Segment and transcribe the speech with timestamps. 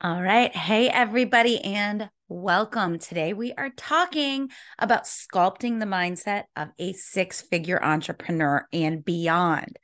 [0.00, 0.54] All right.
[0.54, 3.00] Hey, everybody, and welcome.
[3.00, 9.76] Today, we are talking about sculpting the mindset of a six figure entrepreneur and beyond.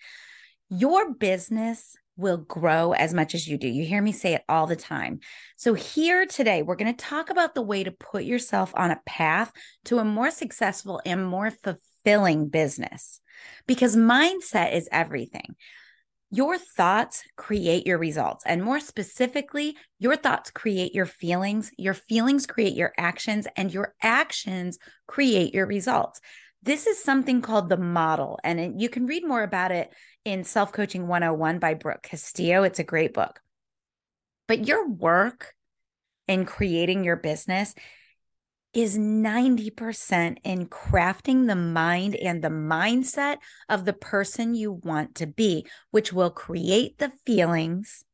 [0.71, 3.67] Your business will grow as much as you do.
[3.67, 5.19] You hear me say it all the time.
[5.57, 9.01] So, here today, we're going to talk about the way to put yourself on a
[9.07, 9.51] path
[9.87, 13.21] to a more successful and more fulfilling business
[13.67, 15.57] because mindset is everything.
[16.35, 18.43] Your thoughts create your results.
[18.45, 23.95] And more specifically, your thoughts create your feelings, your feelings create your actions, and your
[24.03, 26.21] actions create your results.
[26.61, 29.93] This is something called the model, and you can read more about it
[30.25, 32.65] in Self Coaching 101 by Brooke Castillo.
[32.65, 33.39] It's a great book.
[34.49, 35.55] But your work
[36.27, 37.77] in creating your business
[38.75, 45.27] is 90% in crafting the mind and the mindset of the person you want to
[45.27, 48.05] be, which will create the feelings.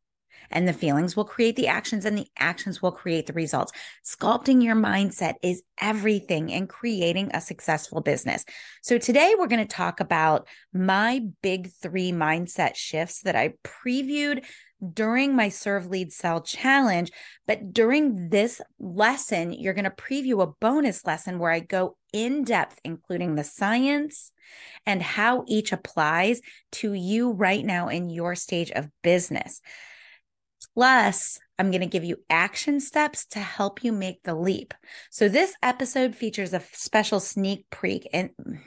[0.52, 3.73] And the feelings will create the actions, and the actions will create the results.
[4.04, 8.45] Sculpting your mindset is everything in creating a successful business.
[8.82, 14.45] So, today we're going to talk about my big three mindset shifts that I previewed
[14.92, 17.10] during my serve lead sell challenge.
[17.46, 22.45] But during this lesson, you're going to preview a bonus lesson where I go in
[22.45, 24.32] depth, including the science
[24.86, 26.40] and how each applies
[26.73, 29.60] to you right now in your stage of business.
[30.74, 34.73] Plus, I'm going to give you action steps to help you make the leap.
[35.10, 38.60] So this episode features a special sneak peek and mm,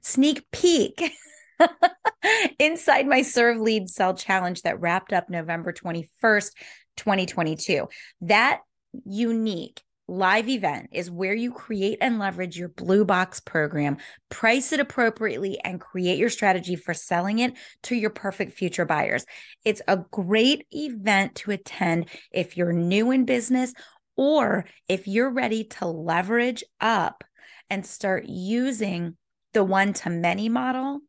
[0.00, 1.12] sneak peek
[2.58, 6.50] inside my serve lead sell challenge that wrapped up November 21st,
[6.96, 7.88] 2022.
[8.22, 8.60] That
[9.04, 13.96] unique live event is where you create and leverage your blue box program,
[14.28, 19.24] price it appropriately, and create your strategy for selling it to your perfect future buyers.
[19.64, 23.72] It's a great event to attend if you're new in business
[24.16, 27.24] or if you're ready to leverage up
[27.70, 29.16] and start using
[29.54, 31.00] the one to many model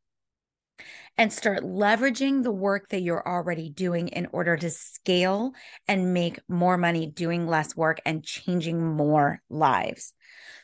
[1.18, 5.54] and start leveraging the work that you're already doing in order to scale
[5.88, 10.14] and make more money doing less work and changing more lives.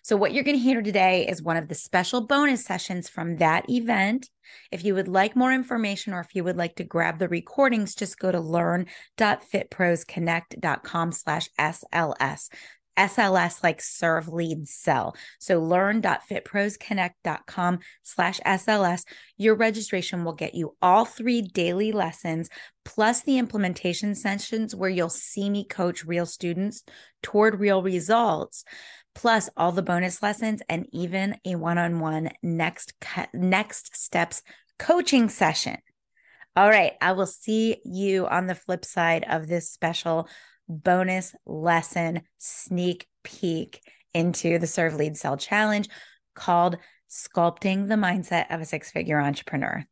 [0.04, 3.38] So, what you're going to hear today is one of the special bonus sessions from
[3.38, 4.32] that event.
[4.72, 7.94] If you would like more information or if you would like to grab the recordings,
[7.94, 12.50] just go to learn.fitprosconnect.com slash SLS.
[13.02, 15.16] SLS like serve lead sell.
[15.40, 19.04] So learn.fitprosconnect.com slash SLS.
[19.38, 22.50] Your registration will get you all three daily lessons
[22.86, 26.84] plus the implementation sessions where you'll see me coach real students
[27.24, 28.64] toward real results
[29.16, 32.94] plus all the bonus lessons and even a one-on-one next
[33.34, 34.42] next steps
[34.78, 35.78] coaching session.
[36.56, 40.28] All right, I will see you on the flip side of this special
[40.72, 43.82] bonus lesson sneak peek
[44.14, 45.88] into the Serve Lead Sell Challenge
[46.34, 46.78] called
[47.10, 49.86] Sculpting the Mindset of a Six Figure Entrepreneur.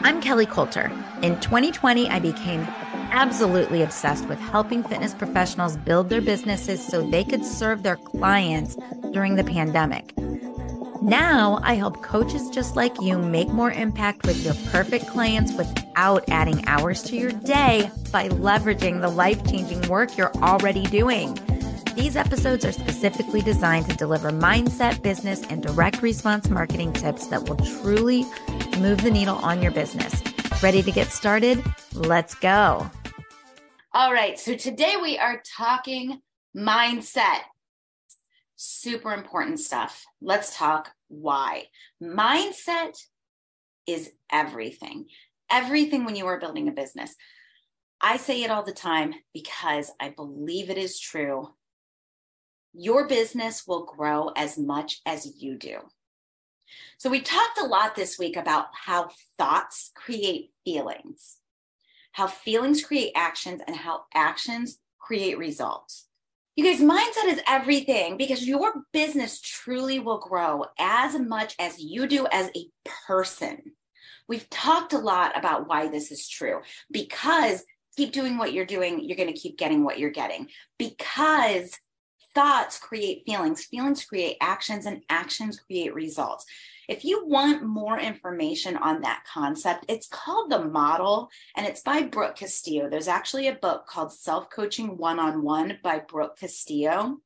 [0.00, 0.92] I'm Kelly Coulter.
[1.22, 2.60] In 2020, I became
[3.10, 8.76] absolutely obsessed with helping fitness professionals build their businesses so they could serve their clients
[9.12, 10.14] during the pandemic.
[11.00, 16.24] Now I help coaches just like you make more impact with your perfect clients without
[16.28, 21.38] adding hours to your day by leveraging the life changing work you're already doing.
[21.94, 27.48] These episodes are specifically designed to deliver mindset, business, and direct response marketing tips that
[27.48, 28.24] will truly
[28.78, 30.20] move the needle on your business.
[30.62, 31.62] Ready to get started?
[31.94, 32.90] Let's go.
[33.94, 34.38] All right.
[34.38, 36.20] So today we are talking
[36.56, 37.42] mindset
[38.58, 40.04] super important stuff.
[40.20, 41.66] Let's talk why.
[42.02, 42.98] Mindset
[43.86, 45.06] is everything,
[45.50, 47.14] everything when you are building a business.
[48.00, 51.48] I say it all the time because I believe it is true.
[52.74, 55.78] Your business will grow as much as you do.
[56.98, 61.38] So, we talked a lot this week about how thoughts create feelings,
[62.12, 66.07] how feelings create actions, and how actions create results.
[66.58, 72.08] You guys, mindset is everything because your business truly will grow as much as you
[72.08, 72.66] do as a
[73.06, 73.62] person.
[74.26, 77.64] We've talked a lot about why this is true because
[77.96, 80.48] keep doing what you're doing, you're going to keep getting what you're getting
[80.80, 81.78] because
[82.34, 86.44] thoughts create feelings, feelings create actions, and actions create results.
[86.88, 92.02] If you want more information on that concept, it's called The Model and it's by
[92.02, 92.88] Brooke Castillo.
[92.88, 97.18] There's actually a book called Self Coaching One on One by Brooke Castillo.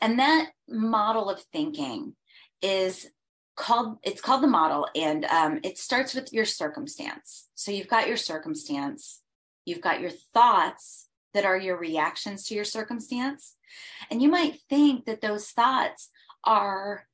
[0.00, 2.14] And that model of thinking
[2.60, 3.08] is
[3.54, 8.08] called it's called the model and um, it starts with your circumstance so you've got
[8.08, 9.20] your circumstance
[9.66, 13.56] you've got your thoughts that are your reactions to your circumstance.
[14.10, 16.10] And you might think that those thoughts
[16.44, 17.06] are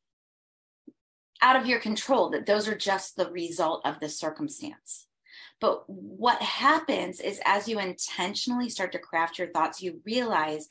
[1.40, 5.06] out of your control, that those are just the result of the circumstance.
[5.60, 10.68] But what happens is as you intentionally start to craft your thoughts, you realize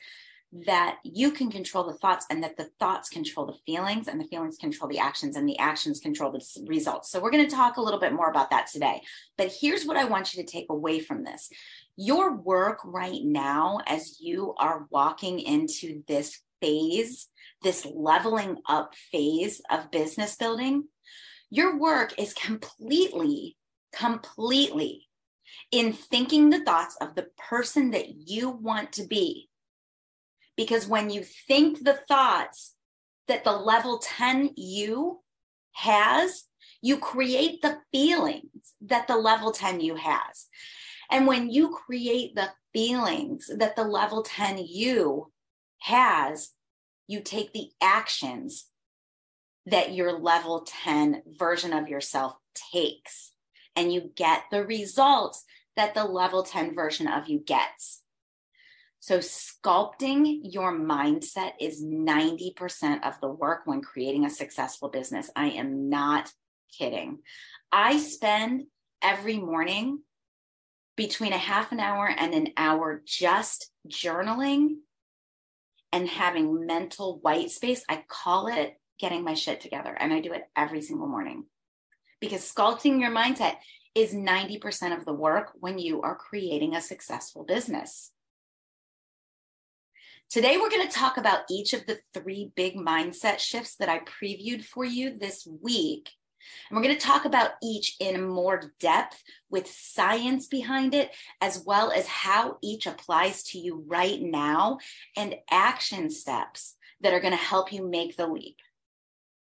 [0.66, 4.24] that you can control the thoughts and that the thoughts control the feelings and the
[4.24, 7.10] feelings control the actions and the actions control the results.
[7.10, 9.02] So we're going to talk a little bit more about that today.
[9.36, 11.50] But here's what I want you to take away from this.
[11.96, 17.28] Your work right now as you are walking into this phase,
[17.62, 20.84] this leveling up phase of business building,
[21.50, 23.56] your work is completely
[23.92, 25.06] completely
[25.70, 29.48] in thinking the thoughts of the person that you want to be
[30.58, 32.74] because when you think the thoughts
[33.28, 35.20] that the level 10 you
[35.72, 36.44] has,
[36.82, 40.46] you create the feelings that the level 10 you has.
[41.10, 45.30] And when you create the feelings that the level 10 you
[45.78, 46.50] has,
[47.08, 48.66] you take the actions
[49.66, 52.34] that your level 10 version of yourself
[52.72, 53.32] takes,
[53.74, 55.44] and you get the results
[55.76, 58.02] that the level 10 version of you gets.
[59.00, 65.30] So, sculpting your mindset is 90% of the work when creating a successful business.
[65.36, 66.30] I am not
[66.76, 67.18] kidding.
[67.70, 68.64] I spend
[69.00, 70.00] every morning
[70.96, 74.78] between a half an hour and an hour just journaling
[75.92, 77.84] and having mental white space.
[77.88, 81.46] I call it getting my shit together, and I do it every single morning
[82.20, 83.56] because sculpting your mindset
[83.94, 88.12] is 90% of the work when you are creating a successful business.
[90.30, 94.00] Today, we're going to talk about each of the three big mindset shifts that I
[94.00, 96.10] previewed for you this week.
[96.68, 101.62] And we're going to talk about each in more depth with science behind it, as
[101.64, 104.78] well as how each applies to you right now
[105.16, 108.56] and action steps that are going to help you make the leap.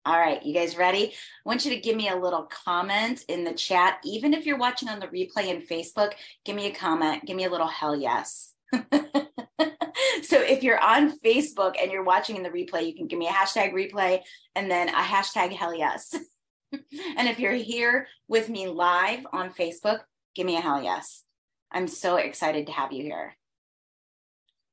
[0.05, 1.09] All right, you guys ready?
[1.09, 1.13] I
[1.45, 3.99] want you to give me a little comment in the chat.
[4.05, 6.13] Even if you're watching on the replay in Facebook,
[6.45, 7.27] give me a comment.
[7.27, 8.55] Give me a little hell yes.
[8.73, 13.29] so if you're on Facebook and you're watching in the replay, you can give me
[13.29, 14.21] a hashtag replay
[14.55, 16.15] and then a hashtag hell yes.
[16.73, 20.01] and if you're here with me live on Facebook,
[20.35, 21.25] give me a hell yes.
[21.71, 23.37] I'm so excited to have you here.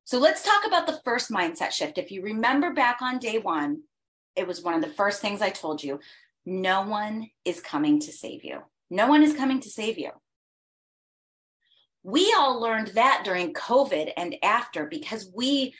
[0.04, 1.98] So let's talk about the first mindset shift.
[1.98, 3.82] If you remember back on day one,
[4.36, 6.00] it was one of the first things I told you
[6.44, 8.60] no one is coming to save you.
[8.88, 10.10] No one is coming to save you.
[12.04, 15.74] We all learned that during COVID and after because we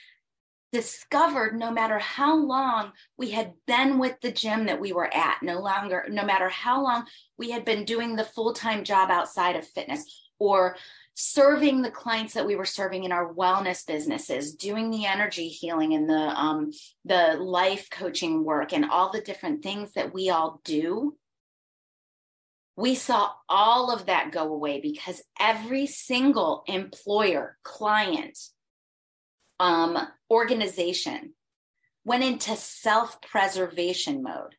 [0.72, 5.42] discovered no matter how long we had been with the gym that we were at,
[5.42, 7.06] no longer, no matter how long
[7.38, 10.76] we had been doing the full time job outside of fitness or
[11.14, 15.94] serving the clients that we were serving in our wellness businesses, doing the energy healing
[15.94, 16.70] and the um,
[17.04, 21.16] the life coaching work and all the different things that we all do
[22.76, 28.38] we saw all of that go away because every single employer, client,
[29.61, 29.99] um,
[30.31, 31.35] organization
[32.05, 34.55] went into self preservation mode.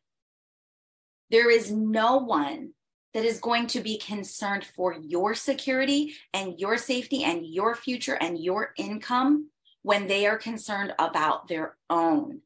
[1.30, 2.72] There is no one
[3.14, 8.18] that is going to be concerned for your security and your safety and your future
[8.20, 9.50] and your income
[9.82, 12.40] when they are concerned about their own.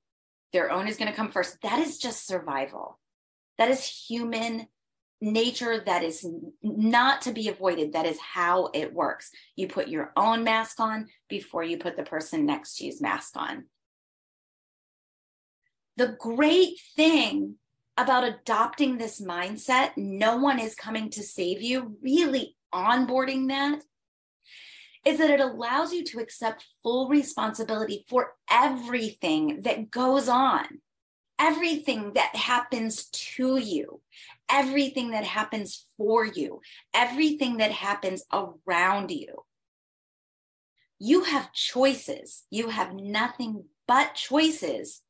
[0.53, 1.61] Their own is going to come first.
[1.63, 2.99] That is just survival.
[3.59, 4.69] That is human
[5.23, 6.27] nature that is
[6.63, 7.93] not to be avoided.
[7.93, 9.31] That is how it works.
[9.57, 13.37] You put your own mask on before you put the person next to you's mask
[13.37, 13.67] on.
[15.97, 17.57] The great thing
[17.97, 23.83] about adopting this mindset, no one is coming to save you, really onboarding that,
[25.05, 30.67] is that it allows you to accept full responsibility for everything that goes on
[31.43, 34.01] everything that happens to you,
[34.51, 36.61] everything that happens for you,
[36.95, 39.45] everything that happens around you.
[40.99, 42.45] You have choices.
[42.51, 45.03] You have nothing but choices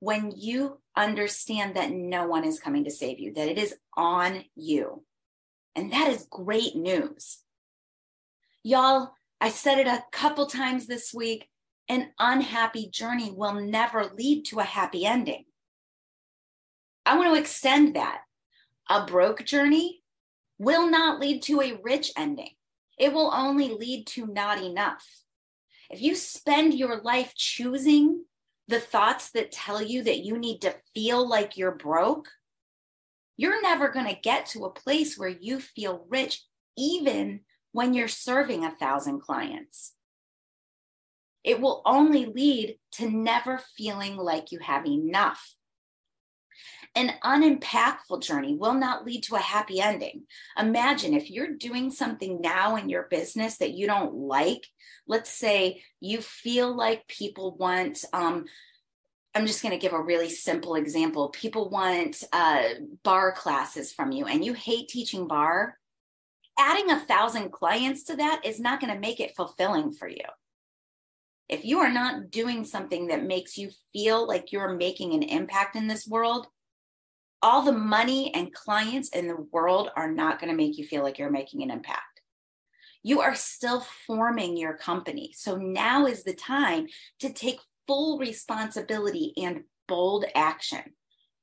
[0.00, 4.44] when you understand that no one is coming to save you, that it is on
[4.54, 5.04] you.
[5.74, 7.38] And that is great news.
[8.62, 11.48] Y'all, I said it a couple times this week
[11.88, 15.44] an unhappy journey will never lead to a happy ending.
[17.04, 18.22] I want to extend that.
[18.88, 20.02] A broke journey
[20.58, 22.50] will not lead to a rich ending.
[22.98, 25.04] It will only lead to not enough.
[25.90, 28.24] If you spend your life choosing
[28.68, 32.28] the thoughts that tell you that you need to feel like you're broke,
[33.36, 36.42] you're never going to get to a place where you feel rich,
[36.76, 37.40] even
[37.72, 39.92] when you're serving a thousand clients.
[41.44, 45.55] It will only lead to never feeling like you have enough.
[46.96, 50.22] An unimpactful journey will not lead to a happy ending.
[50.58, 54.66] Imagine if you're doing something now in your business that you don't like.
[55.06, 58.46] Let's say you feel like people want, um,
[59.34, 61.28] I'm just going to give a really simple example.
[61.28, 62.62] People want uh,
[63.04, 65.76] barre classes from you and you hate teaching barre.
[66.58, 70.24] Adding a thousand clients to that is not going to make it fulfilling for you.
[71.50, 75.76] If you are not doing something that makes you feel like you're making an impact
[75.76, 76.46] in this world,
[77.42, 81.02] all the money and clients in the world are not going to make you feel
[81.02, 82.20] like you're making an impact.
[83.02, 85.32] You are still forming your company.
[85.34, 86.88] So now is the time
[87.20, 90.82] to take full responsibility and bold action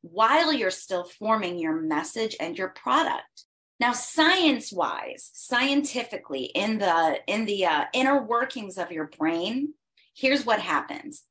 [0.01, 3.45] while you're still forming your message and your product.
[3.79, 9.73] Now, science-wise, scientifically, in the in the uh, inner workings of your brain,
[10.15, 11.23] here's what happens: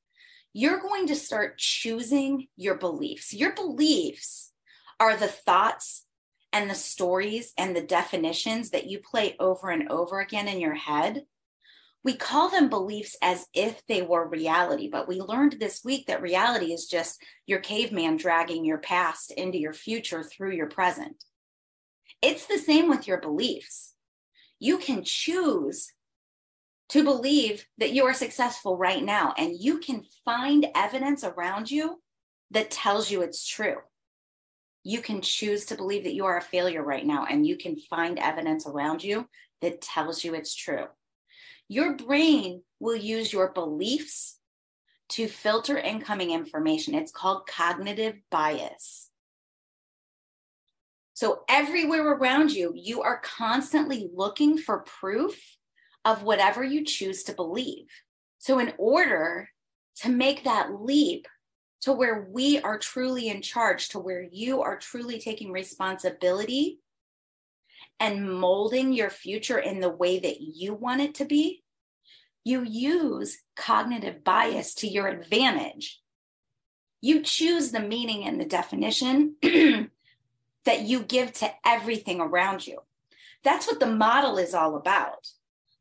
[0.53, 3.33] you're going to start choosing your beliefs.
[3.33, 4.52] Your beliefs
[5.01, 6.07] are the thoughts
[6.53, 10.75] and the stories and the definitions that you play over and over again in your
[10.75, 11.23] head.
[12.05, 16.21] We call them beliefs as if they were reality, but we learned this week that
[16.21, 21.25] reality is just your caveman dragging your past into your future through your present.
[22.21, 23.95] It's the same with your beliefs.
[24.59, 25.93] You can choose
[26.91, 32.03] to believe that you are successful right now, and you can find evidence around you
[32.51, 33.77] that tells you it's true
[34.85, 37.77] you can choose to believe that you are a failure right now and you can
[37.77, 39.29] find evidence around you
[39.61, 40.87] that tells you it's true.
[41.69, 44.39] Your brain will use your beliefs
[45.11, 46.95] to filter incoming information.
[46.95, 49.11] It's called cognitive bias.
[51.15, 55.39] So, everywhere around you, you are constantly looking for proof
[56.05, 57.87] of whatever you choose to believe.
[58.39, 59.49] So, in order
[59.97, 61.29] to make that leap
[61.83, 66.79] to where we are truly in charge, to where you are truly taking responsibility
[67.99, 71.63] and molding your future in the way that you want it to be,
[72.45, 76.01] you use cognitive bias to your advantage.
[77.01, 82.79] You choose the meaning and the definition that you give to everything around you.
[83.45, 85.29] That's what the model is all about.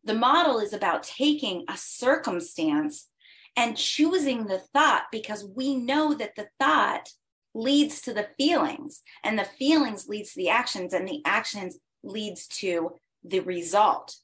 [0.04, 3.08] The model is about taking a circumstance
[3.56, 7.10] and choosing the thought because we know that the thought
[7.54, 12.48] leads to the feelings and the feelings leads to the actions and the actions leads
[12.48, 12.92] to
[13.24, 14.16] the result.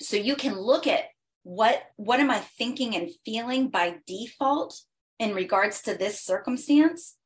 [0.00, 1.04] So you can look at
[1.44, 4.80] what what am i thinking and feeling by default
[5.18, 7.16] in regards to this circumstance?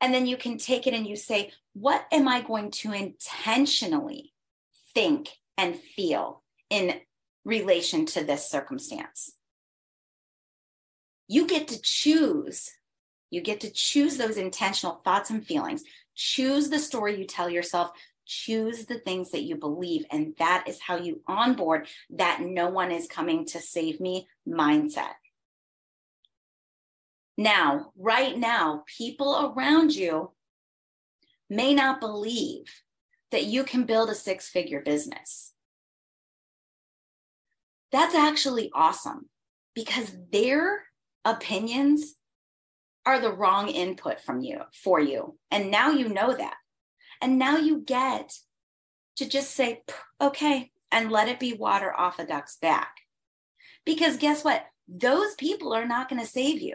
[0.00, 4.32] And then you can take it and you say what am i going to intentionally
[4.94, 7.00] think and feel in
[7.44, 9.32] relation to this circumstance.
[11.28, 12.70] You get to choose.
[13.30, 15.84] You get to choose those intentional thoughts and feelings.
[16.14, 17.92] Choose the story you tell yourself.
[18.26, 20.04] Choose the things that you believe.
[20.10, 25.14] And that is how you onboard that no one is coming to save me mindset.
[27.38, 30.32] Now, right now, people around you
[31.48, 32.64] may not believe
[33.30, 35.52] that you can build a six figure business
[37.92, 39.28] that's actually awesome
[39.74, 40.84] because their
[41.24, 42.14] opinions
[43.06, 45.36] are the wrong input from you for you.
[45.50, 46.54] And now you know that.
[47.20, 48.32] And now you get
[49.16, 49.82] to just say,
[50.20, 52.96] okay, and let it be water off a duck's back.
[53.84, 54.64] Because guess what?
[54.88, 56.74] Those people are not going to save you.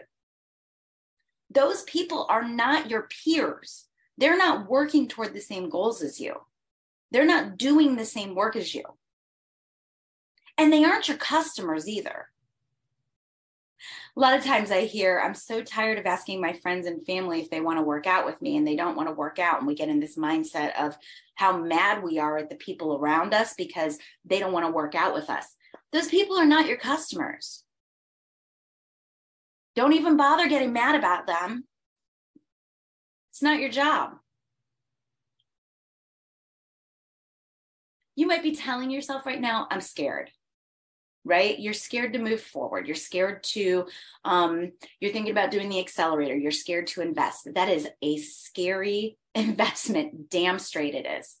[1.50, 3.86] Those people are not your peers.
[4.18, 6.34] They're not working toward the same goals as you.
[7.10, 8.84] They're not doing the same work as you.
[10.58, 12.28] And they aren't your customers either.
[14.16, 17.42] A lot of times I hear, I'm so tired of asking my friends and family
[17.42, 19.58] if they want to work out with me and they don't want to work out.
[19.58, 20.96] And we get in this mindset of
[21.34, 24.94] how mad we are at the people around us because they don't want to work
[24.94, 25.46] out with us.
[25.92, 27.62] Those people are not your customers.
[29.74, 31.64] Don't even bother getting mad about them.
[33.30, 34.12] It's not your job.
[38.14, 40.30] You might be telling yourself right now, I'm scared
[41.26, 41.58] right?
[41.58, 42.86] You're scared to move forward.
[42.86, 43.86] You're scared to
[44.24, 46.36] um, you're thinking about doing the accelerator.
[46.36, 47.52] You're scared to invest.
[47.54, 50.30] That is a scary investment.
[50.30, 51.36] Damn straight it is.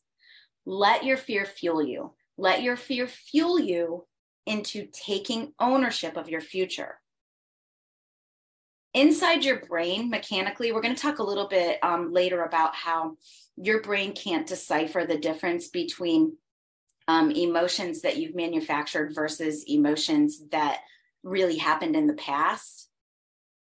[0.66, 2.14] Let your fear fuel you.
[2.36, 4.06] Let your fear fuel you
[4.44, 7.00] into taking ownership of your future.
[8.92, 13.16] Inside your brain mechanically we're going to talk a little bit um, later about how
[13.56, 16.36] your brain can't decipher the difference between
[17.08, 20.80] um, emotions that you've manufactured versus emotions that
[21.22, 22.88] really happened in the past,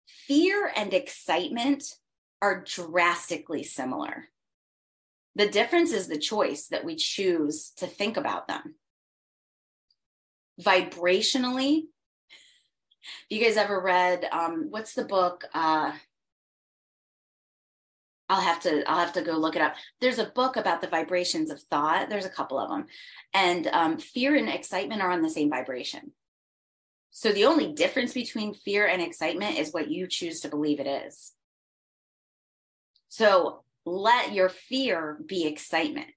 [0.05, 1.83] fear and excitement
[2.41, 4.27] are drastically similar.
[5.35, 8.75] The difference is the choice that we choose to think about them.
[10.61, 11.85] Vibrationally,
[13.29, 15.45] you guys ever read um, what's the book?
[15.53, 15.93] Uh,
[18.33, 19.75] I'll have to I'll have to go look it up.
[20.01, 22.09] There's a book about the vibrations of thought.
[22.09, 22.87] There's a couple of them,
[23.31, 26.13] and um, fear and excitement are on the same vibration.
[27.11, 30.87] So the only difference between fear and excitement is what you choose to believe it
[30.87, 31.33] is.
[33.09, 36.07] So let your fear be excitement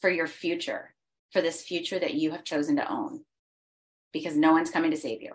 [0.00, 0.92] for your future,
[1.30, 3.20] for this future that you have chosen to own,
[4.12, 5.34] because no one's coming to save you.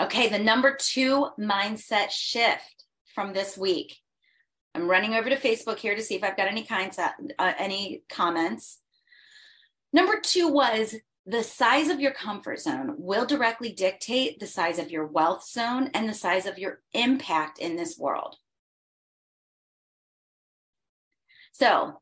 [0.00, 2.81] Okay, the number two mindset shift
[3.14, 3.98] from this week.
[4.74, 7.52] I'm running over to Facebook here to see if I've got any kinds of, uh,
[7.58, 8.78] any comments.
[9.92, 10.94] Number two was
[11.26, 15.90] the size of your comfort zone will directly dictate the size of your wealth zone
[15.94, 18.36] and the size of your impact in this world.
[21.52, 22.00] So,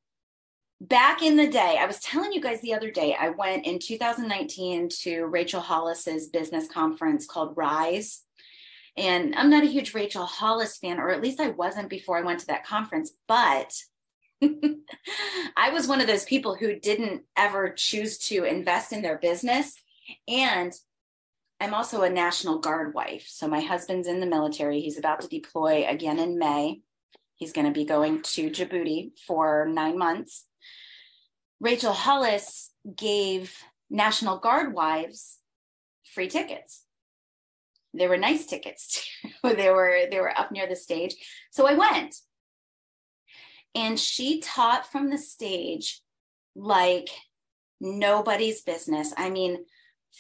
[0.81, 3.79] back in the day, I was telling you guys the other day, I went in
[3.79, 8.23] 2019 to Rachel Hollis's business conference called Rise.
[8.97, 12.23] And I'm not a huge Rachel Hollis fan, or at least I wasn't before I
[12.23, 13.73] went to that conference, but
[14.43, 19.75] I was one of those people who didn't ever choose to invest in their business.
[20.29, 20.73] And
[21.61, 23.27] I'm also a National Guard wife.
[23.29, 24.81] So my husband's in the military.
[24.81, 26.81] He's about to deploy again in May.
[27.37, 30.47] He's going to be going to Djibouti for nine months.
[31.61, 33.57] Rachel Hollis gave
[33.91, 35.39] National Guard wives
[36.05, 36.85] free tickets.
[37.95, 39.07] They were nice tickets
[39.43, 39.55] too.
[39.55, 41.15] they were they were up near the stage.
[41.51, 42.15] So I went
[43.75, 46.01] and she taught from the stage
[46.55, 47.09] like
[47.81, 49.13] nobody's business.
[49.17, 49.65] I mean,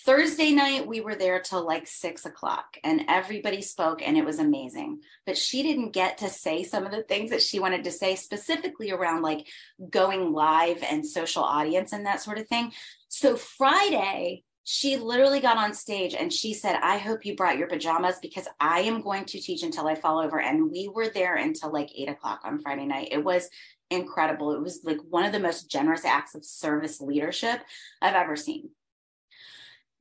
[0.04, 4.38] Thursday night, we were there till like six o'clock and everybody spoke and it was
[4.38, 5.00] amazing.
[5.26, 8.14] But she didn't get to say some of the things that she wanted to say,
[8.14, 9.48] specifically around like
[9.90, 12.72] going live and social audience and that sort of thing.
[13.08, 17.68] So Friday, she literally got on stage and she said, I hope you brought your
[17.68, 20.40] pajamas because I am going to teach until I fall over.
[20.40, 23.08] And we were there until like eight o'clock on Friday night.
[23.10, 23.48] It was
[23.90, 24.52] incredible.
[24.52, 27.60] It was like one of the most generous acts of service leadership
[28.02, 28.70] I've ever seen.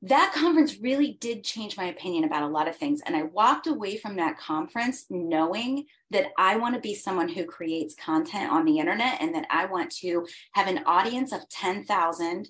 [0.02, 3.02] That conference really did change my opinion about a lot of things.
[3.04, 7.44] And I walked away from that conference knowing that I want to be someone who
[7.44, 12.48] creates content on the internet and that I want to have an audience of 10,000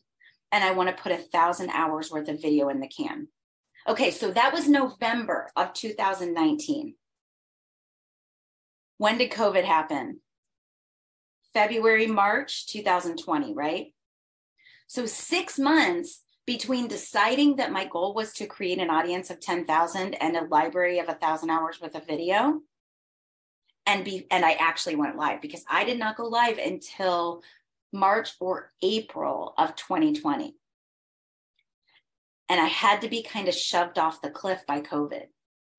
[0.52, 3.28] and I want to put a thousand hours worth of video in the can.
[3.88, 6.94] Okay, so that was November of 2019.
[8.98, 10.20] When did COVID happen?
[11.54, 13.92] February, March 2020, right?
[14.86, 20.14] So six months between deciding that my goal was to create an audience of 10,000
[20.14, 22.60] and a library of a thousand hours worth of video.
[23.86, 27.42] And be and I actually went live because I did not go live until
[27.92, 30.54] March or April of 2020.
[32.48, 35.24] And I had to be kind of shoved off the cliff by COVID.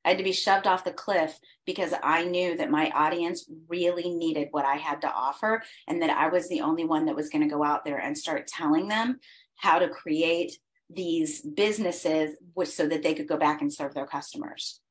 [0.04, 4.10] I had to be shoved off the cliff because I knew that my audience really
[4.10, 7.30] needed what I had to offer and that I was the only one that was
[7.30, 9.20] going to go out there and start telling them
[9.58, 10.58] how to create
[10.90, 14.82] these businesses so that they could go back and serve their customers.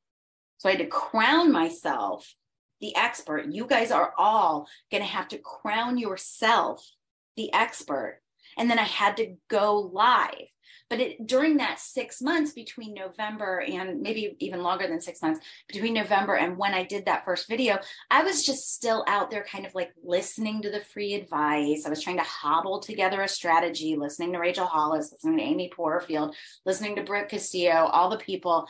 [0.59, 2.35] So I had to crown myself
[2.79, 3.51] the expert.
[3.51, 6.87] You guys are all going to have to crown yourself
[7.35, 8.21] the expert.
[8.57, 10.47] And then I had to go live.
[10.89, 15.39] But it, during that six months between November and maybe even longer than six months
[15.69, 19.45] between November and when I did that first video, I was just still out there
[19.45, 21.85] kind of like listening to the free advice.
[21.85, 25.71] I was trying to hobble together a strategy, listening to Rachel Hollis, listening to Amy
[25.73, 28.67] Porterfield, listening to Brooke Castillo, all the people.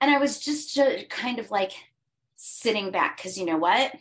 [0.00, 1.72] And I was just, just kind of like
[2.36, 3.94] sitting back because you know what?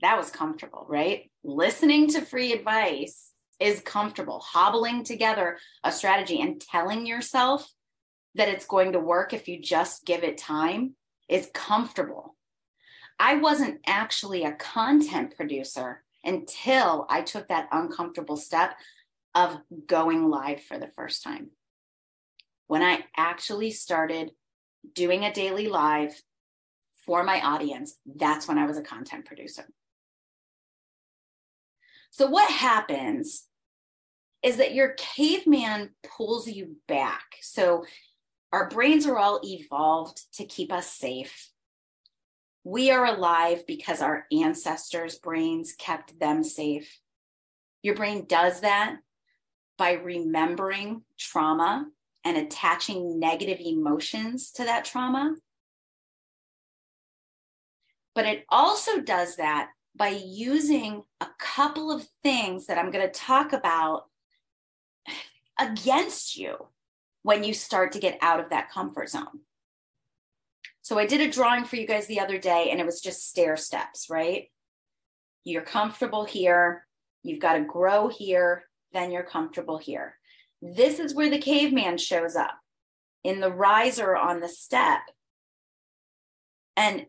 [0.00, 1.28] That was comfortable, right?
[1.48, 7.66] Listening to free advice is comfortable, hobbling together a strategy and telling yourself
[8.34, 10.94] that it's going to work if you just give it time
[11.28, 12.36] is comfortable.
[13.18, 18.76] I wasn't actually a content producer until I took that uncomfortable step
[19.34, 21.50] of going live for the first time.
[22.66, 24.32] When I actually started
[24.94, 26.14] doing a daily live
[27.06, 29.64] for my audience, that's when I was a content producer.
[32.10, 33.44] So, what happens
[34.42, 37.36] is that your caveman pulls you back.
[37.40, 37.84] So,
[38.52, 41.50] our brains are all evolved to keep us safe.
[42.64, 46.98] We are alive because our ancestors' brains kept them safe.
[47.82, 48.96] Your brain does that
[49.76, 51.86] by remembering trauma
[52.24, 55.36] and attaching negative emotions to that trauma.
[58.14, 61.27] But it also does that by using a
[61.58, 64.04] couple of things that I'm going to talk about
[65.58, 66.54] against you
[67.24, 69.40] when you start to get out of that comfort zone.
[70.82, 73.28] So I did a drawing for you guys the other day and it was just
[73.28, 74.44] stair steps, right?
[75.42, 76.86] You're comfortable here,
[77.24, 80.14] you've got to grow here, then you're comfortable here.
[80.62, 82.56] This is where the caveman shows up
[83.24, 85.00] in the riser on the step.
[86.76, 87.06] And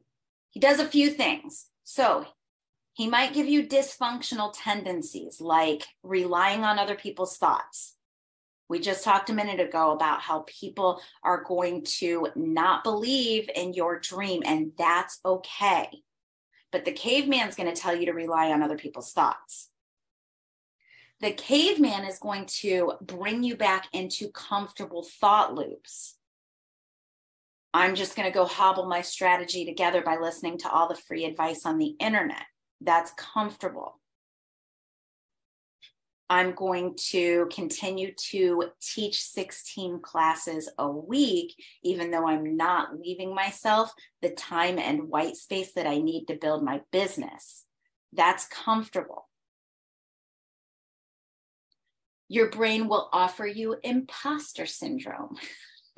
[0.50, 1.68] he does a few things.
[1.84, 2.26] So
[3.00, 7.96] he might give you dysfunctional tendencies like relying on other people's thoughts.
[8.68, 13.74] We just talked a minute ago about how people are going to not believe in
[13.74, 15.88] your dream, and that's okay.
[16.74, 19.70] But the caveman's going to tell you to rely on other people's thoughts.
[21.22, 26.18] The caveman is going to bring you back into comfortable thought loops.
[27.74, 31.24] I'm just going to go hobble my strategy together by listening to all the free
[31.24, 32.44] advice on the internet.
[32.82, 34.00] That's comfortable.
[36.32, 43.34] I'm going to continue to teach 16 classes a week, even though I'm not leaving
[43.34, 47.66] myself the time and white space that I need to build my business.
[48.14, 49.28] That's comfortable.
[52.28, 55.36] Your brain will offer you imposter syndrome.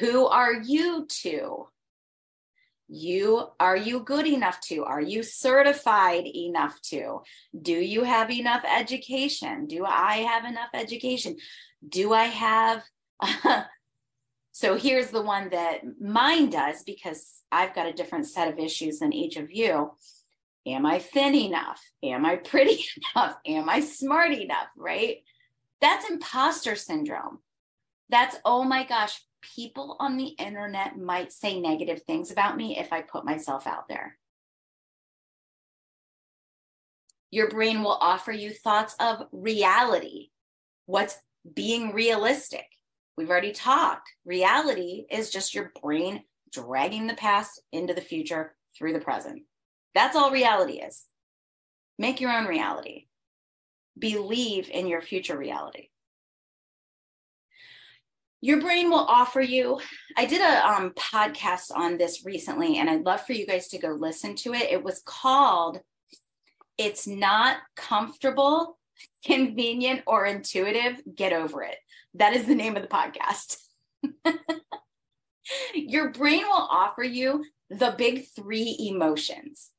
[0.00, 1.68] Who are you to?
[2.88, 4.84] You are you good enough to?
[4.84, 7.22] Are you certified enough to?
[7.60, 9.66] Do you have enough education?
[9.66, 11.36] Do I have enough education?
[11.88, 12.84] Do I have
[14.58, 19.00] So here's the one that mine does because I've got a different set of issues
[19.00, 19.90] than each of you.
[20.66, 21.78] Am I thin enough?
[22.02, 22.82] Am I pretty
[23.14, 23.36] enough?
[23.44, 24.68] Am I smart enough?
[24.74, 25.18] Right?
[25.82, 27.40] That's imposter syndrome.
[28.08, 29.20] That's, oh my gosh,
[29.54, 33.88] people on the internet might say negative things about me if I put myself out
[33.88, 34.18] there.
[37.30, 40.28] Your brain will offer you thoughts of reality.
[40.86, 41.18] What's
[41.54, 42.66] being realistic?
[43.16, 44.08] We've already talked.
[44.24, 49.42] Reality is just your brain dragging the past into the future through the present.
[49.94, 51.04] That's all reality is.
[51.98, 53.06] Make your own reality.
[53.98, 55.88] Believe in your future reality
[58.46, 59.80] your brain will offer you.
[60.16, 63.78] I did a um, podcast on this recently and i'd love for you guys to
[63.78, 64.70] go listen to it.
[64.70, 65.80] It was called
[66.78, 68.78] it's not comfortable
[69.24, 71.02] convenient or intuitive.
[71.12, 71.76] Get over it.
[72.14, 73.56] That is the name of the podcast.
[75.74, 79.70] Your brain will offer you the big three emotions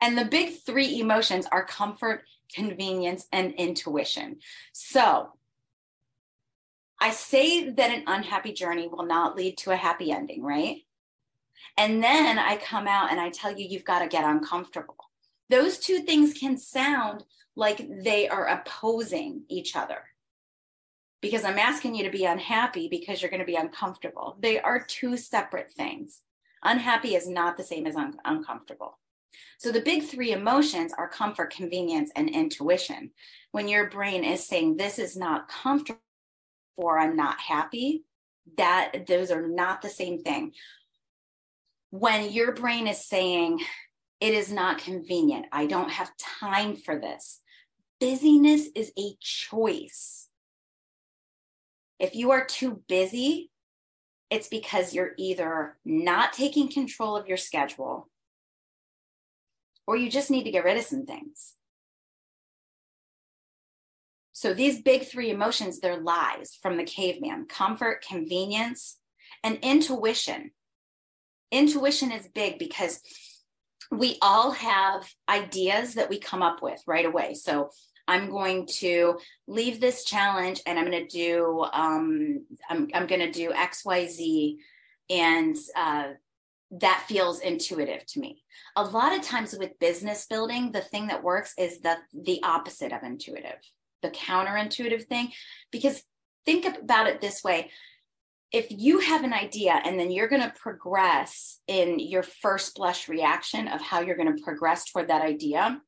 [0.00, 2.22] and the big three emotions are comfort
[2.54, 4.38] convenience and intuition.
[4.72, 5.28] So
[7.04, 10.78] I say that an unhappy journey will not lead to a happy ending, right?
[11.76, 14.96] And then I come out and I tell you, you've got to get uncomfortable.
[15.50, 17.24] Those two things can sound
[17.56, 19.98] like they are opposing each other
[21.20, 24.38] because I'm asking you to be unhappy because you're going to be uncomfortable.
[24.40, 26.22] They are two separate things.
[26.62, 28.98] Unhappy is not the same as un- uncomfortable.
[29.58, 33.10] So the big three emotions are comfort, convenience, and intuition.
[33.52, 36.00] When your brain is saying, This is not comfortable
[36.76, 38.04] or I'm not happy,
[38.56, 40.52] that those are not the same thing.
[41.90, 43.60] When your brain is saying,
[44.20, 47.40] it is not convenient, I don't have time for this,
[48.00, 50.28] busyness is a choice.
[51.98, 53.50] If you are too busy,
[54.30, 58.08] it's because you're either not taking control of your schedule
[59.86, 61.54] or you just need to get rid of some things.
[64.34, 68.98] So these big three emotions, they're lies from the caveman comfort, convenience,
[69.44, 70.50] and intuition.
[71.52, 73.00] Intuition is big because
[73.92, 77.34] we all have ideas that we come up with right away.
[77.34, 77.70] So
[78.08, 83.20] I'm going to leave this challenge and I'm going to do um, I'm I'm going
[83.20, 84.58] to do X Y Z,
[85.10, 86.08] and uh,
[86.72, 88.42] that feels intuitive to me.
[88.74, 92.92] A lot of times with business building, the thing that works is the the opposite
[92.92, 93.60] of intuitive
[94.04, 95.32] the counterintuitive thing.
[95.72, 96.02] Because
[96.46, 97.70] think about it this way.
[98.52, 103.08] If you have an idea and then you're going to progress in your first blush
[103.08, 105.80] reaction of how you're going to progress toward that idea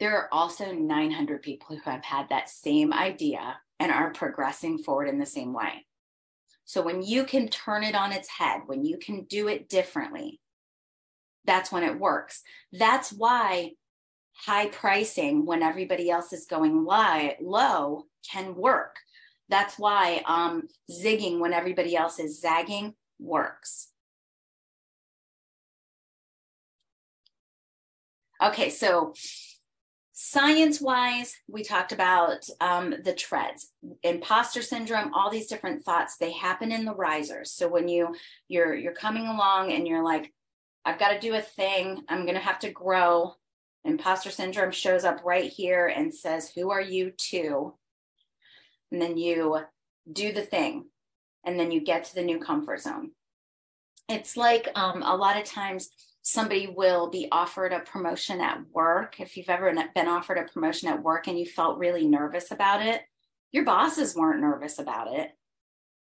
[0.00, 5.08] there are also 900 people who have had that same idea and are progressing forward
[5.08, 5.86] in the same way.
[6.64, 10.40] So when you can turn it on its head when you can do it differently
[11.44, 12.42] that's when it works.
[12.72, 13.72] That's why
[14.34, 16.84] high pricing when everybody else is going
[17.40, 18.96] low can work.
[19.48, 23.88] That's why um, zigging when everybody else is zagging works.
[28.42, 29.14] Okay, so
[30.12, 33.70] science wise, we talked about um, the treads,
[34.02, 36.16] imposter syndrome, all these different thoughts.
[36.16, 37.52] They happen in the risers.
[37.52, 38.14] So when you
[38.48, 40.32] you're you're coming along and you're like,
[40.84, 42.02] I've got to do a thing.
[42.08, 43.34] I'm going to have to grow.
[43.84, 47.74] Imposter syndrome shows up right here and says, Who are you to?
[48.90, 49.60] And then you
[50.10, 50.86] do the thing
[51.44, 53.10] and then you get to the new comfort zone.
[54.08, 55.90] It's like um, a lot of times
[56.22, 59.20] somebody will be offered a promotion at work.
[59.20, 62.84] If you've ever been offered a promotion at work and you felt really nervous about
[62.84, 63.02] it,
[63.52, 65.30] your bosses weren't nervous about it.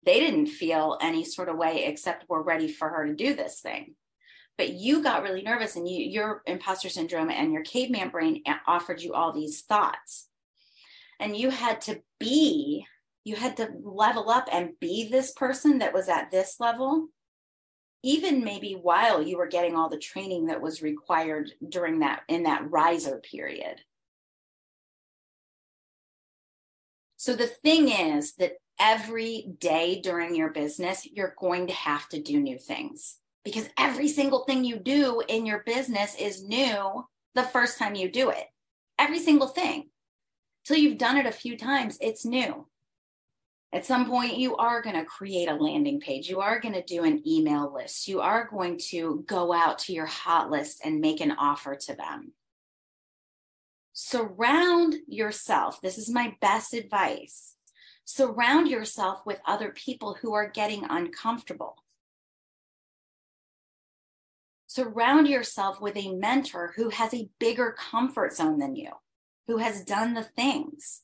[0.06, 3.60] They didn't feel any sort of way except we're ready for her to do this
[3.60, 3.96] thing
[4.62, 9.02] but you got really nervous and you, your imposter syndrome and your caveman brain offered
[9.02, 10.28] you all these thoughts.
[11.20, 12.86] And you had to be
[13.24, 17.08] you had to level up and be this person that was at this level
[18.04, 22.44] even maybe while you were getting all the training that was required during that in
[22.44, 23.82] that riser period.
[27.18, 32.22] So the thing is that every day during your business you're going to have to
[32.22, 37.44] do new things because every single thing you do in your business is new the
[37.44, 38.46] first time you do it.
[39.00, 39.90] Every single thing.
[40.66, 42.68] Till you've done it a few times, it's new.
[43.74, 46.30] At some point, you are going to create a landing page.
[46.30, 48.08] You are going to do an email list.
[48.08, 51.96] You are going to go out to your hot list and make an offer to
[51.96, 52.34] them.
[53.94, 55.82] Surround yourself.
[55.82, 57.56] This is my best advice.
[58.04, 61.81] Surround yourself with other people who are getting uncomfortable
[64.72, 68.90] surround yourself with a mentor who has a bigger comfort zone than you,
[69.48, 71.02] who has done the things.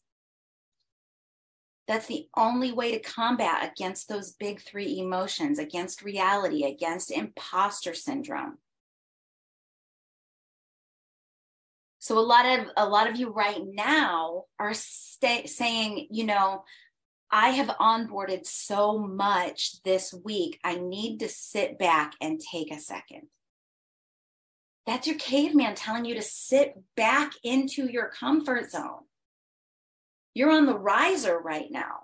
[1.85, 7.93] That's the only way to combat against those big three emotions, against reality, against imposter
[7.93, 8.57] syndrome.
[11.99, 16.63] So a lot of a lot of you right now are saying, you know,
[17.29, 20.57] I have onboarded so much this week.
[20.63, 23.23] I need to sit back and take a second.
[24.87, 29.01] That's your caveman telling you to sit back into your comfort zone.
[30.33, 32.03] You're on the riser right now.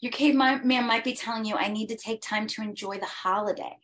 [0.00, 3.76] Your caveman might be telling you, I need to take time to enjoy the holiday.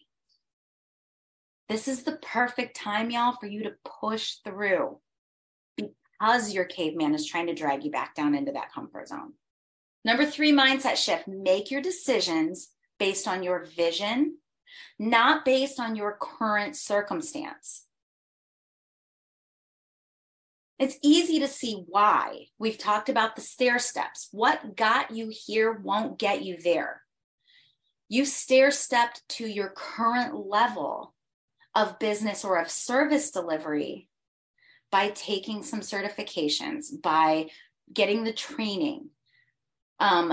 [1.70, 4.98] This is the perfect time, y'all, for you to push through
[5.78, 9.32] because your caveman is trying to drag you back down into that comfort zone.
[10.04, 12.68] Number three mindset shift make your decisions
[12.98, 14.36] based on your vision,
[14.98, 17.85] not based on your current circumstance.
[20.78, 22.46] It's easy to see why.
[22.58, 24.28] We've talked about the stair steps.
[24.30, 27.02] What got you here won't get you there.
[28.08, 31.14] You stair stepped to your current level
[31.74, 34.08] of business or of service delivery
[34.90, 37.50] by taking some certifications, by
[37.92, 39.08] getting the training,
[39.98, 40.32] um,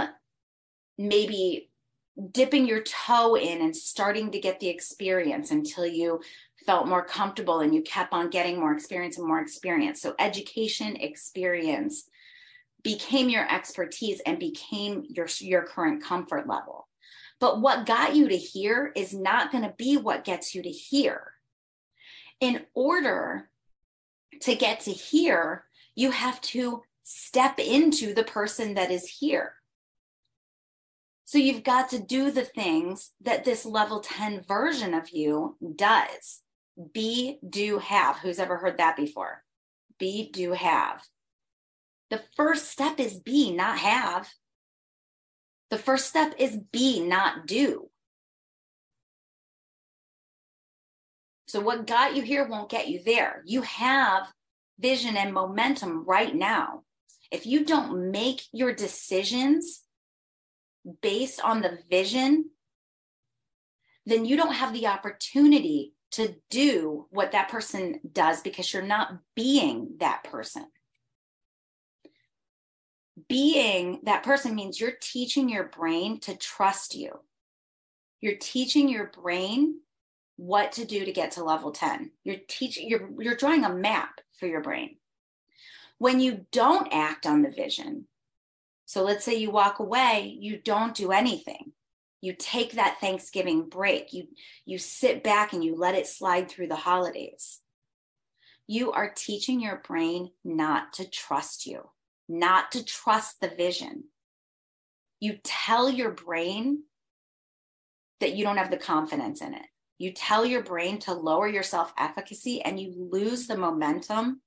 [0.98, 1.70] maybe
[2.32, 6.22] dipping your toe in and starting to get the experience until you
[6.66, 10.02] felt more comfortable and you kept on getting more experience and more experience.
[10.02, 12.10] So, education experience
[12.84, 16.88] became your expertise and became your, your current comfort level.
[17.40, 20.70] But what got you to here is not going to be what gets you to
[20.70, 21.34] here.
[22.40, 23.50] In order
[24.42, 29.56] to get to here, you have to step into the person that is here.
[31.26, 36.42] So you've got to do the things that this level 10 version of you does.
[36.94, 38.18] Be, do, have.
[38.18, 39.44] Who's ever heard that before?
[40.00, 41.04] Be, do, have.
[42.10, 44.30] The first step is be, not have.
[45.70, 47.90] The first step is be, not do.
[51.48, 53.44] So, what got you here won't get you there.
[53.46, 54.32] You have
[54.80, 56.82] vision and momentum right now.
[57.32, 59.82] If you don't make your decisions
[61.02, 62.50] based on the vision,
[64.06, 69.18] then you don't have the opportunity to do what that person does because you're not
[69.36, 70.66] being that person.
[73.28, 77.20] Being that person means you're teaching your brain to trust you.
[78.22, 79.80] You're teaching your brain
[80.36, 82.12] what to do to get to level 10.
[82.24, 84.98] You're teaching you're you're drawing a map for your brain.
[85.98, 88.08] When you don't act on the vision,
[88.86, 91.72] so let's say you walk away, you don't do anything.
[92.24, 94.14] You take that Thanksgiving break.
[94.14, 94.30] You
[94.64, 97.60] you sit back and you let it slide through the holidays.
[98.66, 101.90] you are teaching your brain not to trust you,
[102.30, 104.06] not to trust the vision.
[105.20, 106.84] You tell your brain
[108.22, 109.66] that you don't have the confidence in it.
[109.98, 114.42] You tell your brain to lower your self efficacy and you lose the momentum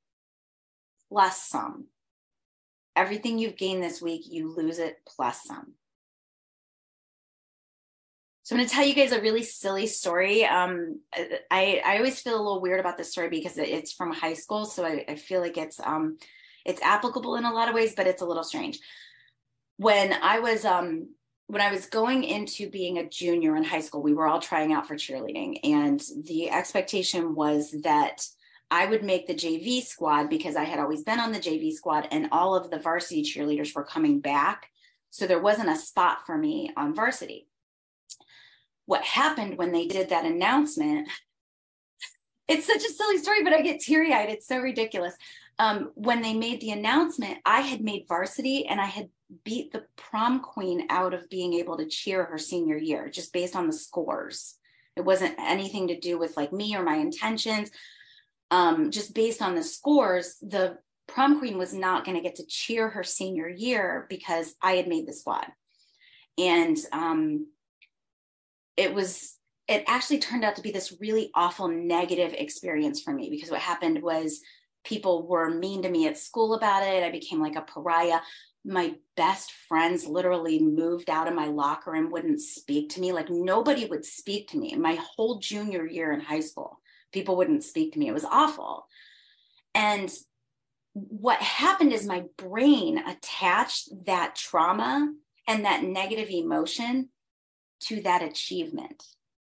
[1.10, 1.88] plus some.
[2.96, 5.74] Everything you've gained this week, you lose it plus some.
[8.46, 10.44] So I'm going to tell you guys a really silly story.
[10.44, 11.00] Um,
[11.50, 14.66] I I always feel a little weird about this story because it's from high school,
[14.66, 16.18] so I, I feel like it's um
[16.64, 18.78] it's applicable in a lot of ways, but it's a little strange.
[19.78, 21.08] When I was um
[21.48, 24.72] when I was going into being a junior in high school, we were all trying
[24.72, 28.28] out for cheerleading, and the expectation was that
[28.70, 32.06] I would make the JV squad because I had always been on the JV squad,
[32.12, 34.70] and all of the varsity cheerleaders were coming back.
[35.10, 37.48] So there wasn't a spot for me on varsity
[38.86, 41.08] what happened when they did that announcement.
[42.48, 44.30] It's such a silly story but i get teary-eyed.
[44.30, 45.14] It's so ridiculous.
[45.58, 49.08] Um, when they made the announcement i had made varsity and i had
[49.44, 53.56] beat the prom queen out of being able to cheer her senior year just based
[53.56, 54.58] on the scores.
[54.94, 57.70] It wasn't anything to do with like me or my intentions.
[58.50, 62.46] Um, just based on the scores the prom queen was not going to get to
[62.46, 65.46] cheer her senior year because i had made the squad.
[66.38, 67.46] And um,
[68.76, 69.36] it was
[69.68, 73.60] it actually turned out to be this really awful negative experience for me because what
[73.60, 74.40] happened was
[74.84, 77.02] people were mean to me at school about it.
[77.02, 78.20] I became like a pariah.
[78.64, 83.12] My best friends literally moved out of my locker and wouldn't speak to me.
[83.12, 84.74] Like nobody would speak to me.
[84.76, 86.78] My whole junior year in high school,
[87.12, 88.06] people wouldn't speak to me.
[88.06, 88.86] It was awful.
[89.74, 90.12] And
[90.92, 95.12] what happened is my brain attached that trauma
[95.48, 97.10] and that negative emotion
[97.80, 99.02] to that achievement.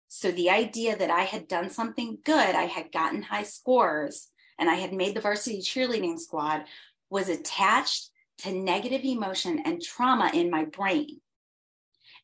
[0.09, 4.69] So the idea that I had done something good, I had gotten high scores, and
[4.69, 6.65] I had made the varsity cheerleading squad
[7.11, 11.21] was attached to negative emotion and trauma in my brain.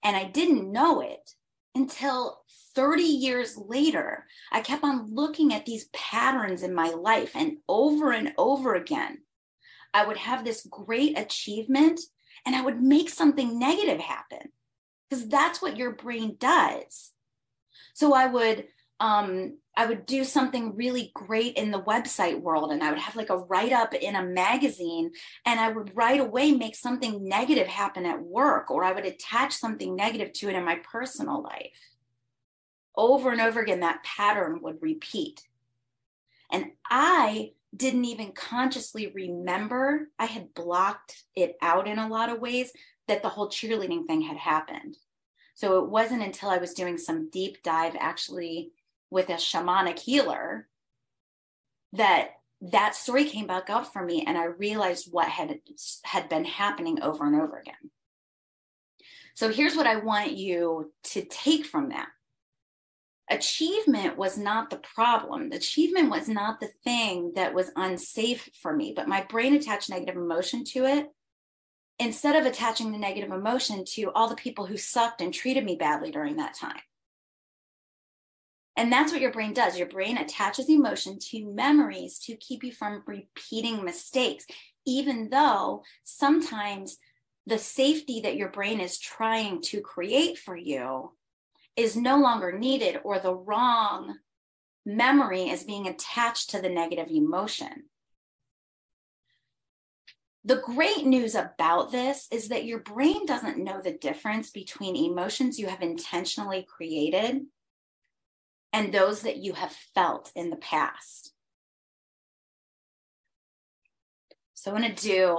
[0.02, 1.30] And I didn't know it
[1.74, 2.42] until
[2.74, 4.26] 30 years later.
[4.52, 9.18] I kept on looking at these patterns in my life, and over and over again,
[9.94, 12.00] I would have this great achievement
[12.44, 14.50] and I would make something negative happen
[15.08, 17.12] because that's what your brain does.
[17.94, 18.66] So I would
[19.00, 23.14] um, I would do something really great in the website world and I would have
[23.14, 25.12] like a write up in a magazine
[25.46, 29.52] and I would right away make something negative happen at work or I would attach
[29.52, 31.94] something negative to it in my personal life.
[32.96, 35.46] Over and over again, that pattern would repeat.
[36.50, 42.40] And I didn't even consciously remember, I had blocked it out in a lot of
[42.40, 42.72] ways
[43.08, 44.96] that the whole cheerleading thing had happened.
[45.54, 48.70] So it wasn't until I was doing some deep dive actually
[49.10, 50.68] with a shamanic healer
[51.94, 55.58] that that story came back up for me and I realized what had
[56.04, 57.90] had been happening over and over again.
[59.34, 62.08] So here's what I want you to take from that.
[63.30, 65.52] Achievement was not the problem.
[65.52, 70.16] Achievement was not the thing that was unsafe for me, but my brain attached negative
[70.16, 71.08] emotion to it
[71.98, 75.76] instead of attaching the negative emotion to all the people who sucked and treated me
[75.76, 76.80] badly during that time.
[78.76, 79.76] And that's what your brain does.
[79.76, 84.46] Your brain attaches emotion to memories to keep you from repeating mistakes,
[84.86, 86.98] even though sometimes
[87.44, 91.12] the safety that your brain is trying to create for you
[91.74, 94.18] is no longer needed or the wrong
[94.86, 97.84] memory is being attached to the negative emotion.
[100.44, 105.58] The great news about this is that your brain doesn't know the difference between emotions
[105.58, 107.42] you have intentionally created
[108.72, 111.32] and those that you have felt in the past.
[114.54, 115.38] So I'm going to do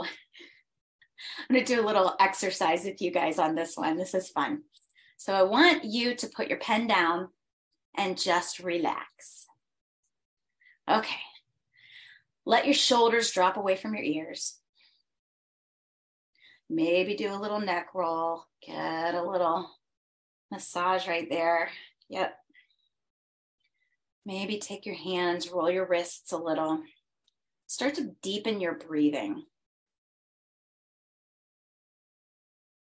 [1.50, 3.98] I'm going to do a little exercise with you guys on this one.
[3.98, 4.62] This is fun.
[5.18, 7.30] So I want you to put your pen down
[7.98, 9.46] and just relax.
[10.90, 11.20] Okay.
[12.46, 14.59] Let your shoulders drop away from your ears.
[16.70, 19.70] Maybe do a little neck roll, get a little
[20.52, 21.70] massage right there.
[22.10, 22.36] Yep.
[24.26, 26.84] Maybe take your hands, roll your wrists a little.
[27.66, 29.44] Start to deepen your breathing.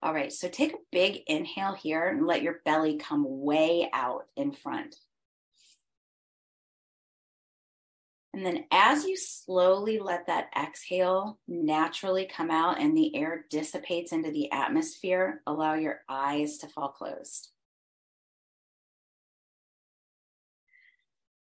[0.01, 4.27] All right, so take a big inhale here and let your belly come way out
[4.37, 4.95] in front.
[8.33, 14.11] And then as you slowly let that exhale naturally come out and the air dissipates
[14.11, 17.49] into the atmosphere, allow your eyes to fall closed.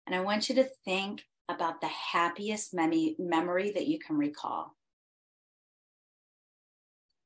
[0.06, 4.74] And I want you to think about the happiest mem- memory that you can recall.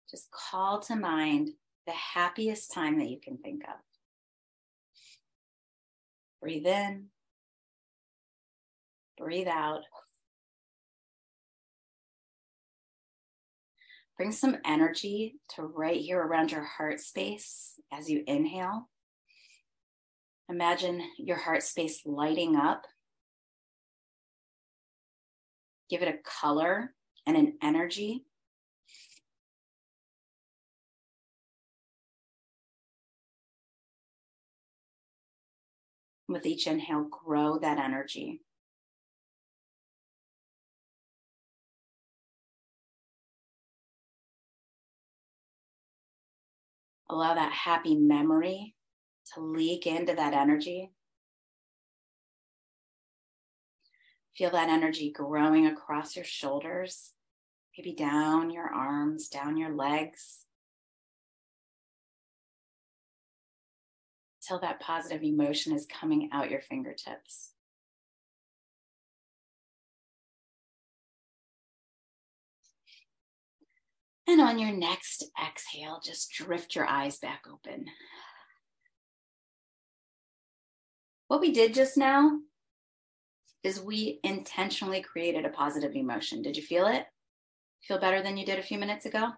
[0.10, 1.52] Just call to mind
[1.86, 3.76] the happiest time that you can think of.
[6.42, 7.06] Breathe in,
[9.22, 9.82] breathe out.
[14.18, 18.90] Bring some energy to right here around your heart space as you inhale.
[20.50, 22.86] Imagine your heart space lighting up.
[25.90, 26.94] Give it a color
[27.26, 28.26] and an energy.
[36.28, 38.42] With each inhale, grow that energy.
[47.12, 48.74] Allow that happy memory
[49.34, 50.92] to leak into that energy.
[54.34, 57.12] Feel that energy growing across your shoulders,
[57.78, 60.46] maybe down your arms, down your legs.
[64.48, 67.52] Till that positive emotion is coming out your fingertips.
[74.32, 77.88] And on your next exhale, just drift your eyes back open.
[81.28, 82.40] What we did just now
[83.62, 86.42] is we intentionally created a positive emotion.
[86.42, 87.08] Did you feel it?
[87.86, 89.32] Feel better than you did a few minutes ago?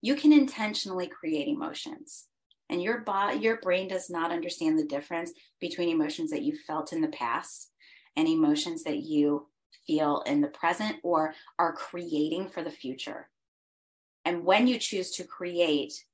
[0.00, 2.26] You can intentionally create emotions.
[2.70, 6.92] And your body, your brain does not understand the difference between emotions that you felt
[6.92, 7.72] in the past
[8.16, 9.48] and emotions that you
[9.86, 13.28] feel in the present or are creating for the future.
[14.24, 16.04] And when you choose to create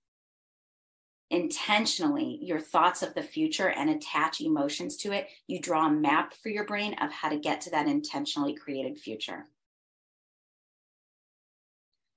[1.30, 6.34] intentionally your thoughts of the future and attach emotions to it, you draw a map
[6.34, 9.46] for your brain of how to get to that intentionally created future.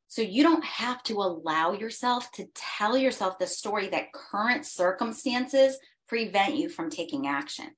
[0.08, 5.78] So you don't have to allow yourself to tell yourself the story that current circumstances
[6.08, 7.72] prevent you from taking action.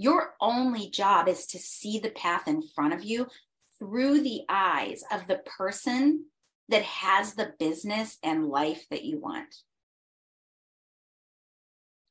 [0.00, 3.26] Your only job is to see the path in front of you
[3.78, 6.24] through the eyes of the person
[6.70, 9.54] that has the business and life that you want.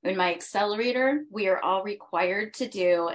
[0.04, 3.10] In my accelerator, we are all required to do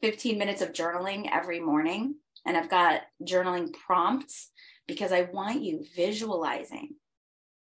[0.00, 2.16] 15 minutes of journaling every morning.
[2.44, 4.50] And I've got journaling prompts
[4.88, 6.96] because I want you visualizing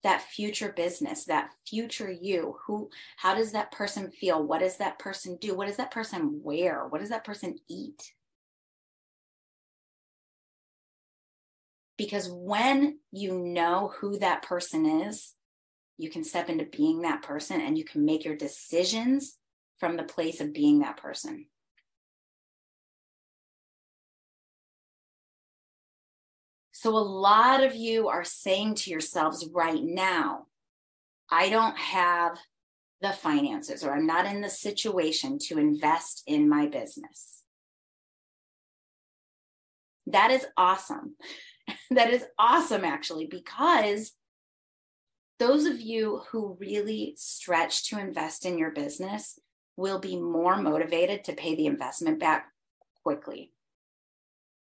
[0.03, 4.41] that future business that future you who how does that person feel?
[4.41, 5.55] What does that person do?
[5.55, 6.87] What does that person wear?
[6.87, 8.13] What does that person eat?
[11.97, 15.33] Because when you know who that person is
[15.97, 19.37] you can step into being that person and you can make your decisions
[19.79, 21.45] from the place of being that person
[26.81, 30.45] So, a lot of you are saying to yourselves right now,
[31.29, 32.39] I don't have
[33.01, 37.43] the finances or I'm not in the situation to invest in my business.
[40.07, 41.17] That is awesome.
[41.91, 44.13] that is awesome, actually, because
[45.37, 49.37] those of you who really stretch to invest in your business
[49.75, 52.53] will be more motivated to pay the investment back
[53.03, 53.51] quickly.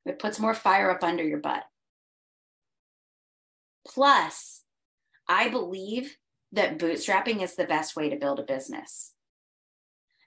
[0.04, 1.62] It puts more fire up under your butt.
[3.88, 4.62] Plus,
[5.28, 6.16] I believe
[6.52, 9.12] that bootstrapping is the best way to build a business.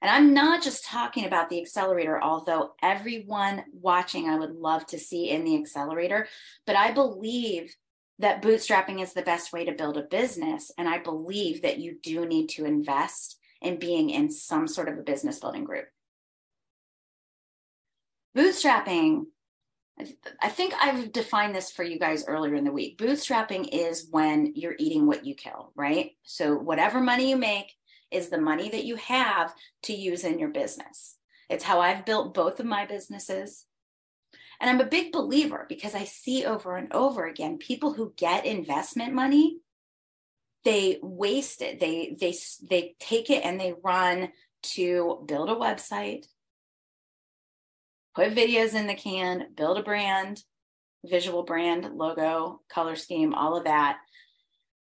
[0.02, 5.00] And I'm not just talking about the accelerator, although everyone watching I would love to
[5.00, 6.28] see in the accelerator,
[6.66, 7.76] but I believe
[8.18, 10.72] that bootstrapping is the best way to build a business.
[10.78, 14.98] And I believe that you do need to invest in being in some sort of
[14.98, 15.86] a business building group.
[18.36, 19.26] Bootstrapping
[20.42, 22.98] I think I've defined this for you guys earlier in the week.
[22.98, 26.12] Bootstrapping is when you're eating what you kill, right?
[26.24, 27.74] So, whatever money you make
[28.12, 31.18] is the money that you have to use in your business.
[31.50, 33.66] It's how I've built both of my businesses.
[34.60, 38.46] And I'm a big believer because I see over and over again people who get
[38.46, 39.58] investment money,
[40.64, 41.80] they waste it.
[41.80, 42.36] They they
[42.70, 44.30] they take it and they run
[44.62, 46.28] to build a website,
[48.16, 50.44] put videos in the can, build a brand,
[51.06, 53.98] visual brand, logo, color scheme, all of that.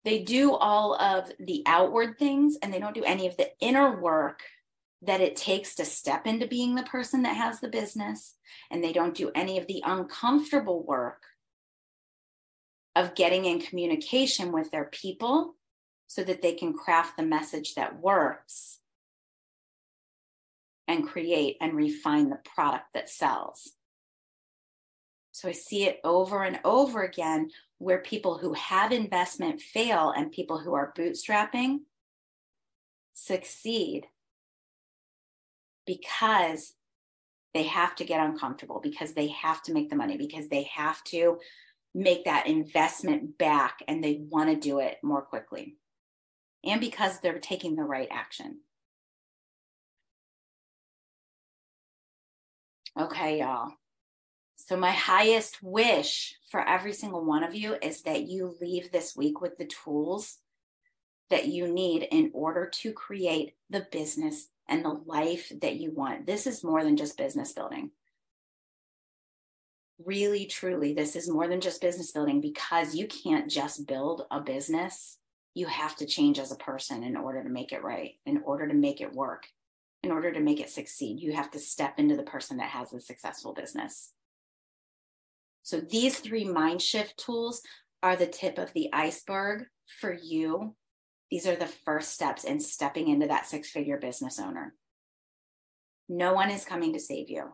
[0.04, 4.02] They do all of the outward things and they don't do any of the inner
[4.02, 4.42] work
[5.04, 8.36] that it takes to step into being the person that has the business.
[8.70, 11.24] And they don't do any of the uncomfortable work
[12.96, 15.56] of getting in communication with their people
[16.08, 18.81] so that they can craft the message that works
[20.92, 23.72] and create and refine the product that sells.
[25.32, 30.32] So I see it over and over again where people who have investment fail and
[30.32, 31.80] people who are bootstrapping
[33.14, 34.08] succeed
[35.86, 36.74] because
[37.54, 41.04] they have to get uncomfortable, because they have to make the money, because they have
[41.06, 41.40] to
[41.94, 45.76] make that investment back and they want to do it more quickly.
[46.64, 48.60] And because they're taking the right action.
[53.00, 53.72] Okay, y'all.
[54.58, 59.16] So, my highest wish for every single one of you is that you leave this
[59.16, 60.38] week with the tools
[61.30, 66.28] that you need in order to create the business and the life that you want.
[66.28, 67.92] This is more than just business building.
[70.06, 74.42] Really, truly, this is more than just business building because you can't just build a
[74.42, 75.18] business.
[75.54, 78.68] You have to change as a person in order to make it right, in order
[78.68, 79.48] to make it work,
[80.04, 81.20] in order to make it succeed.
[81.20, 84.14] You have to step into the person that has a successful business.
[85.64, 87.62] So, these three mind shift tools
[88.02, 89.66] are the tip of the iceberg
[90.00, 90.76] for you
[91.32, 94.76] these are the first steps in stepping into that six figure business owner.
[96.10, 97.54] No one is coming to save you.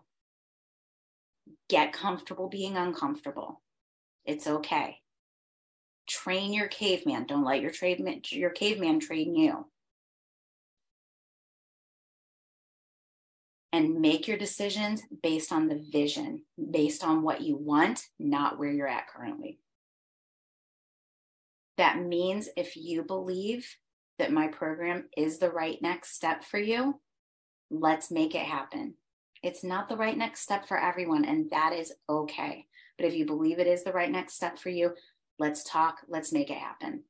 [1.70, 3.62] Get comfortable being uncomfortable.
[4.26, 4.98] It's okay.
[6.10, 7.28] Train your caveman.
[7.28, 9.68] Don't let your trade your caveman train you.
[13.74, 18.72] And make your decisions based on the vision, based on what you want, not where
[18.72, 19.60] you're at currently.
[21.78, 23.68] That means if you believe
[24.20, 27.00] that my program is the right next step for you,
[27.70, 28.96] let's make it happen.
[29.44, 32.66] It's not the right next step for everyone, and that is okay.
[32.98, 34.94] But if you believe it is the right next step for you,
[35.38, 37.04] let's talk, let's make it happen.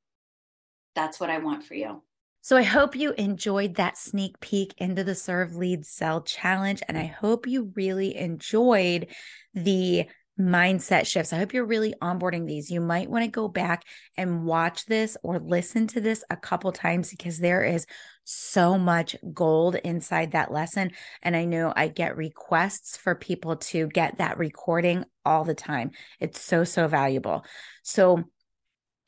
[0.95, 2.01] That's what I want for you.
[2.47, 6.81] So I hope you enjoyed that sneak peek into the Serve Lead Sell challenge.
[6.87, 9.07] And I hope you really enjoyed
[9.53, 10.05] the
[10.39, 11.33] mindset shifts.
[11.33, 12.71] I hope you're really onboarding these.
[12.71, 13.83] You might want to go back
[14.15, 17.85] and watch this or listen to this a couple times because there is
[18.23, 20.91] so much gold inside that lesson.
[21.21, 25.91] And I know I get requests for people to get that recording all the time.
[26.21, 27.43] It's so, so valuable.
[27.83, 28.23] So,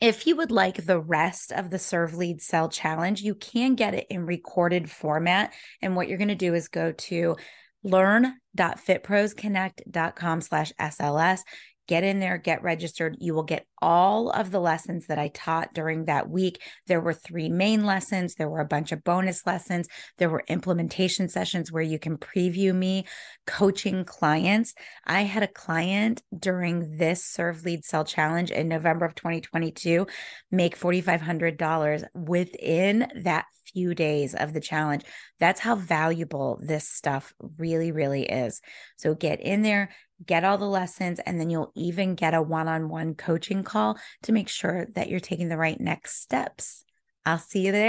[0.01, 3.93] if you would like the rest of the Serve Lead Sell Challenge, you can get
[3.93, 5.53] it in recorded format.
[5.81, 7.35] And what you're going to do is go to
[7.83, 11.41] learn.fitprosconnect.com slash SLS.
[11.89, 13.17] Get in there, get registered.
[13.19, 16.61] You will get all of the lessons that I taught during that week.
[16.85, 19.87] There were three main lessons, there were a bunch of bonus lessons,
[20.19, 23.05] there were implementation sessions where you can preview me
[23.47, 24.75] coaching clients.
[25.07, 30.05] I had a client during this Serve Lead Sell Challenge in November of 2022
[30.51, 35.03] make $4,500 within that few days of the challenge.
[35.39, 38.61] That's how valuable this stuff really, really is.
[38.97, 39.89] So get in there,
[40.25, 43.97] get all the lessons, and then you'll even get a one on one coaching call
[44.23, 46.83] to make sure that you're taking the right next steps.
[47.25, 47.87] I'll see you there.